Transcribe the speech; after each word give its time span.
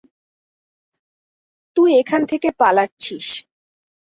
তুই 1.75 1.89
এখান 1.97 2.21
থেকে 2.25 2.49
পালাচ্ছিস। 2.59 3.27